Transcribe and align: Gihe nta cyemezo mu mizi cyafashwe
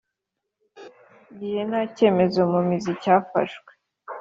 Gihe 1.39 1.59
nta 1.69 1.81
cyemezo 1.95 2.39
mu 2.51 2.59
mizi 2.69 2.91
cyafashwe 3.03 3.71